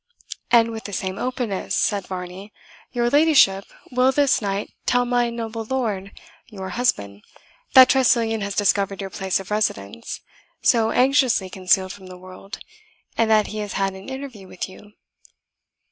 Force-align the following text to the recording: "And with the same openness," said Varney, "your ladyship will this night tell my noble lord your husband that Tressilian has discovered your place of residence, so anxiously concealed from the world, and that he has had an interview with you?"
"And 0.49 0.71
with 0.71 0.85
the 0.85 0.93
same 0.93 1.19
openness," 1.19 1.75
said 1.75 2.07
Varney, 2.07 2.51
"your 2.91 3.07
ladyship 3.11 3.65
will 3.91 4.11
this 4.11 4.41
night 4.41 4.71
tell 4.87 5.05
my 5.05 5.29
noble 5.29 5.63
lord 5.63 6.19
your 6.47 6.69
husband 6.69 7.21
that 7.75 7.89
Tressilian 7.89 8.41
has 8.41 8.55
discovered 8.55 8.99
your 8.99 9.11
place 9.11 9.39
of 9.39 9.51
residence, 9.51 10.21
so 10.63 10.89
anxiously 10.89 11.51
concealed 11.51 11.93
from 11.93 12.07
the 12.07 12.17
world, 12.17 12.57
and 13.15 13.29
that 13.29 13.45
he 13.53 13.59
has 13.59 13.73
had 13.73 13.93
an 13.93 14.09
interview 14.09 14.47
with 14.47 14.67
you?" 14.67 14.93